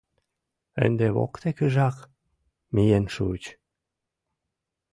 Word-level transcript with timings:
Ынде 0.85 1.07
воктекыжак 1.15 1.97
миен 2.73 3.05
шуыч. 3.13 3.43